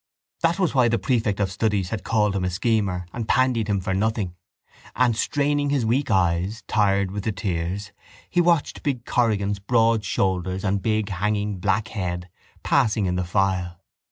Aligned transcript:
That 0.41 0.57
was 0.57 0.73
why 0.73 0.87
the 0.87 0.97
prefect 0.97 1.39
of 1.39 1.51
studies 1.51 1.91
had 1.91 2.03
called 2.03 2.35
him 2.35 2.43
a 2.43 2.49
schemer 2.49 3.05
and 3.13 3.27
pandied 3.27 3.67
him 3.67 3.79
for 3.79 3.93
nothing: 3.93 4.33
and, 4.95 5.15
straining 5.15 5.69
his 5.69 5.85
weak 5.85 6.09
eyes, 6.09 6.63
tired 6.67 7.11
with 7.11 7.23
the 7.23 7.31
tears, 7.31 7.91
he 8.27 8.41
watched 8.41 8.81
big 8.81 9.05
Corrigan's 9.05 9.59
broad 9.59 10.03
shoulders 10.03 10.63
and 10.63 10.81
big 10.81 11.09
hanging 11.09 11.59
black 11.59 11.89
head 11.89 12.31
passing 12.63 13.05
in 13.05 13.15
the 13.15 13.23
file. 13.23 13.79